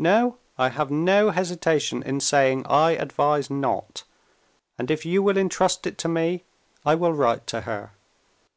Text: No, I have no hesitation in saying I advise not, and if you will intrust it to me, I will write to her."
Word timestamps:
No, 0.00 0.36
I 0.58 0.70
have 0.70 0.90
no 0.90 1.30
hesitation 1.30 2.02
in 2.02 2.18
saying 2.18 2.66
I 2.68 2.90
advise 2.96 3.50
not, 3.50 4.02
and 4.76 4.90
if 4.90 5.06
you 5.06 5.22
will 5.22 5.36
intrust 5.36 5.86
it 5.86 5.96
to 5.98 6.08
me, 6.08 6.42
I 6.84 6.96
will 6.96 7.12
write 7.12 7.46
to 7.46 7.60
her." 7.60 7.92